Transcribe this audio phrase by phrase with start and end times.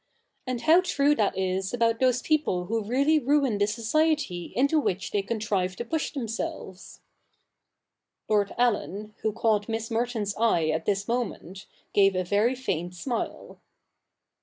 [0.47, 5.11] 'And how true that is about those people who really ruin the society into which
[5.11, 7.01] they contrive to push themselves
[8.27, 12.95] I' Lord Allen, who caught Miss Merton's eye at this moment, gave a very faint
[12.95, 13.59] smile.